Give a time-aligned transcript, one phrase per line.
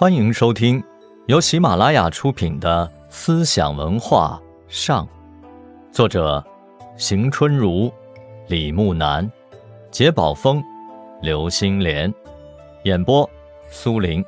[0.00, 0.82] 欢迎收听
[1.26, 5.06] 由喜马拉雅出品的《思想文化上》，
[5.92, 6.42] 作者
[6.96, 7.92] 邢春如、
[8.48, 9.30] 李木南、
[9.90, 10.64] 杰宝峰、
[11.20, 12.10] 刘星莲，
[12.84, 13.28] 演播
[13.70, 14.24] 苏林。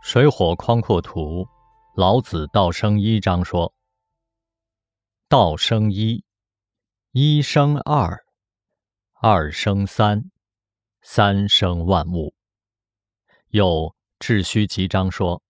[0.00, 1.44] 水火匡阔图，
[1.96, 3.72] 老子道生一章说
[5.28, 6.22] ：“道生一。”
[7.14, 8.24] 一生二，
[9.20, 10.30] 二生三，
[11.02, 12.34] 三生万物。
[13.48, 13.66] 有
[14.18, 15.42] 《致虚集章》说：“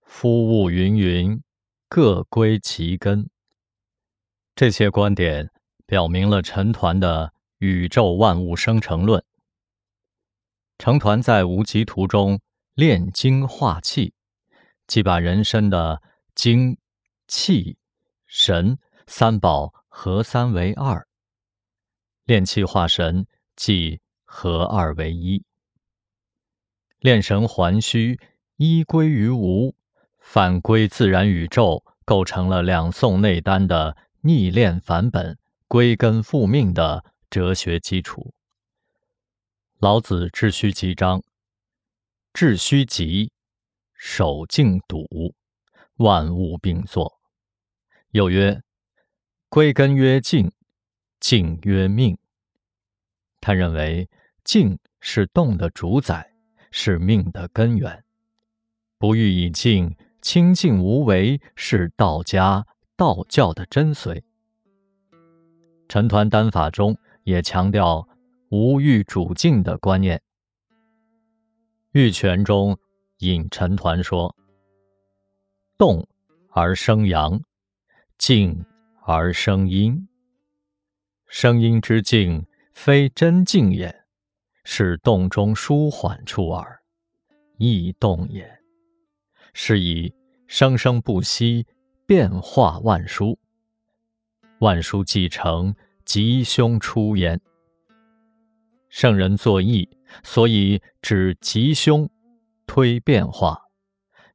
[0.00, 1.42] 夫物芸芸，
[1.90, 3.28] 各归其根。”
[4.56, 5.50] 这些观点
[5.84, 9.22] 表明了陈抟的宇宙万物生成论。
[10.78, 12.40] 成抟在无极图中
[12.72, 14.14] 炼精化气，
[14.86, 16.00] 即把人身的
[16.34, 16.78] 精、
[17.28, 17.76] 气、
[18.26, 19.83] 神三宝。
[19.96, 21.06] 合三为二，
[22.24, 25.44] 炼气化神，即合二为一。
[26.98, 28.18] 炼神还虚，
[28.56, 29.76] 一归于无，
[30.18, 38.34] 反归自然宇宙，构成了两宋内丹的逆炼返本、归根复命的哲学基础。
[39.78, 41.22] 老子致虚极章：
[42.32, 43.30] 致虚极，
[43.94, 45.36] 守静笃，
[45.98, 47.20] 万物并作。
[48.10, 48.60] 又曰。
[49.54, 50.50] 归根曰静，
[51.20, 52.18] 静曰命。
[53.40, 54.10] 他认为
[54.42, 56.28] 静是动的主宰，
[56.72, 58.04] 是命的根源。
[58.98, 64.20] 不欲以静，清静无为，是道家道教的真髓。
[65.88, 68.08] 陈抟丹法中也强调
[68.48, 70.20] 无欲主静的观念。
[71.92, 72.76] 玉泉中
[73.18, 74.34] 引陈抟说
[75.78, 76.04] ：“动
[76.50, 77.40] 而生阳，
[78.18, 78.60] 静。”
[79.06, 80.08] 而生阴，
[81.26, 83.94] 声音之静，非真静也，
[84.64, 86.80] 是动中舒缓处耳，
[87.58, 88.50] 亦动也。
[89.52, 90.10] 是以
[90.46, 91.66] 生生不息，
[92.06, 93.38] 变化万殊。
[94.60, 95.74] 万殊既成，
[96.06, 97.38] 吉凶出焉。
[98.88, 99.86] 圣人作义，
[100.22, 102.08] 所以指吉凶，
[102.66, 103.60] 推变化。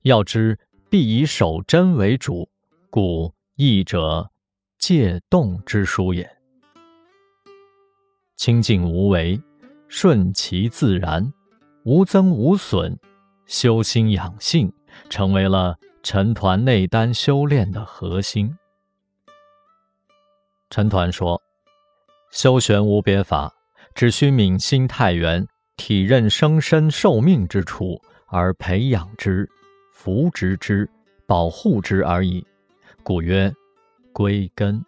[0.03, 0.59] 要知
[0.91, 2.47] 必以守真为主，
[2.91, 4.29] 故义者。
[4.79, 6.27] 借动之书也。
[8.37, 9.39] 清净无为，
[9.89, 11.33] 顺其自然，
[11.83, 12.97] 无增无损，
[13.45, 14.71] 修心养性，
[15.09, 18.57] 成为了陈抟内丹修炼的核心。
[20.69, 21.41] 陈抟说
[22.31, 23.53] ：“修玄无别法，
[23.93, 25.45] 只需泯心太元，
[25.75, 29.49] 体认生身受命之处，而培养之、
[29.91, 30.89] 扶植之、
[31.27, 32.47] 保护之而已。
[33.03, 33.53] 故曰。”
[34.11, 34.83] 归根，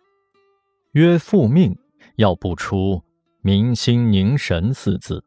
[0.91, 1.77] 曰复命，
[2.15, 3.03] 要不出
[3.41, 5.23] 明心凝神四字。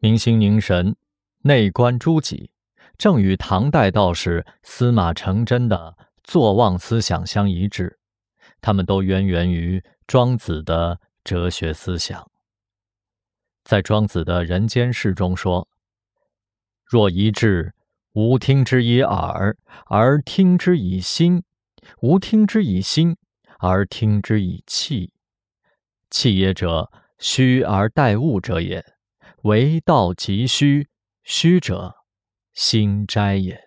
[0.00, 0.96] 明心凝神，
[1.42, 2.50] 内观诸己，
[2.98, 7.98] 正与唐代道士司马承祯的坐忘思想相一致。
[8.60, 12.30] 他们都渊源于庄子的哲学思想。
[13.64, 15.68] 在庄子的人间世中说
[16.84, 17.74] ：“若一智，
[18.12, 21.42] 吾听之以耳，而听之以心。”
[22.00, 23.16] 吾听之以心，
[23.58, 25.12] 而听之以气。
[26.10, 28.84] 气也者，虚而待物者也。
[29.42, 30.88] 为道即虚，
[31.22, 31.94] 虚者
[32.52, 33.60] 心斋也。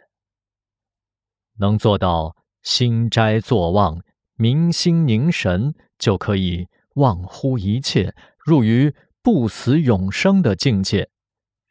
[1.60, 4.02] 能做到心斋坐忘，
[4.36, 11.10] 明心凝神，就可以忘乎一切，入于不死永生的境界，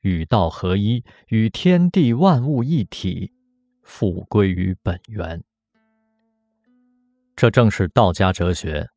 [0.02, 3.32] 与道合一，与天地万物一体，
[3.82, 5.42] 复归于本源。
[7.36, 8.88] 这正是道家哲学、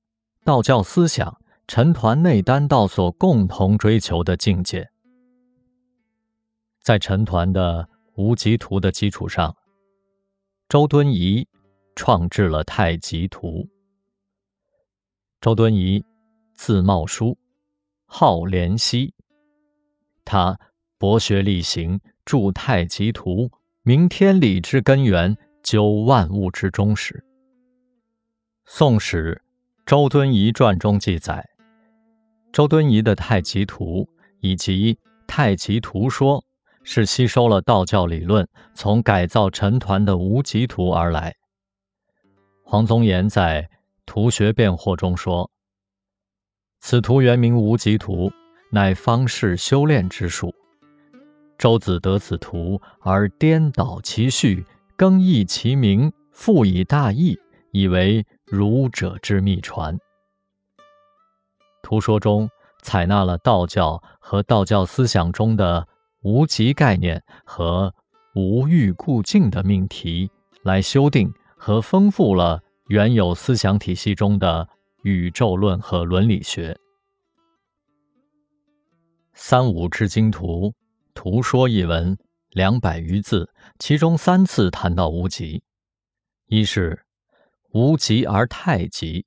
[0.45, 4.89] 道教思想、陈抟内丹道所共同追求的境界。
[6.81, 9.53] 在陈抟的无极图的基础上，
[10.69, 11.45] 周敦颐
[11.95, 13.67] 创制了太极图。
[15.41, 16.01] 周敦颐
[16.55, 17.37] 字茂叔，
[18.05, 19.13] 号濂溪，
[20.23, 20.57] 他
[20.97, 23.51] 博学力行，著太极图，
[23.83, 27.21] 明天理之根源，究万物之终始。
[28.79, 29.35] 《宋史·
[29.85, 31.45] 周敦颐传》中记载，
[32.53, 34.07] 周敦颐的太极图
[34.39, 34.97] 以及
[35.27, 36.41] 太极图说
[36.85, 41.35] 是吸收了道教理论，从改造陈抟的无极图而来。
[42.63, 43.63] 黄宗言在
[44.05, 45.51] 《图学辨惑》中说
[46.79, 48.31] ：“此图原名无极图，
[48.71, 50.55] 乃方士修炼之术。
[51.57, 54.65] 周子得此图而颠倒其序，
[54.95, 57.37] 更易其名，复以大义，
[57.73, 59.95] 以为。”儒者之秘传，
[61.83, 62.49] 图说中
[62.81, 65.87] 采纳了道教和道教思想中的
[66.21, 67.93] 无极概念和
[68.33, 70.31] 无欲故境的命题，
[70.63, 74.67] 来修订和丰富了原有思想体系中的
[75.03, 76.75] 宇宙论和伦理学。
[79.33, 80.73] 三五之经图，
[81.13, 82.17] 图说一文
[82.49, 83.47] 两百余字，
[83.77, 85.61] 其中三次谈到无极，
[86.47, 87.05] 一是
[87.71, 89.25] 无极而太极，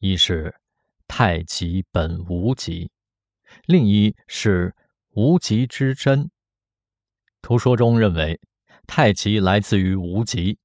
[0.00, 0.54] 一是。
[1.06, 2.90] 太极本无极，
[3.66, 4.74] 另一是
[5.10, 6.30] 无极之真。
[7.42, 8.40] 图说中认为，
[8.86, 10.58] 太极来自于无极，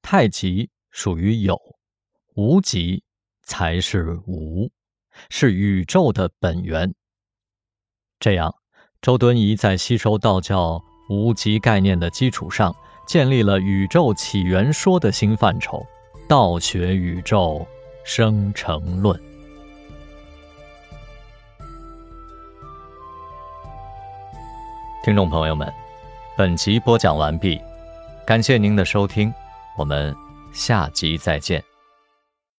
[0.00, 1.60] 太极属于有，
[2.34, 3.04] 无极
[3.42, 4.72] 才是无，
[5.28, 6.92] 是宇宙的本源。
[8.18, 8.54] 这样，
[9.02, 12.74] 周敦颐在吸收道教无极概念的基础上，
[13.06, 15.86] 建立了宇宙起源说的新范畴——
[16.28, 17.66] 道学宇宙
[18.04, 19.18] 生成论。
[25.04, 25.70] 听众朋友们，
[26.36, 27.60] 本集播讲完毕，
[28.26, 29.32] 感谢您的收听，
[29.76, 30.16] 我们
[30.52, 31.73] 下集再见。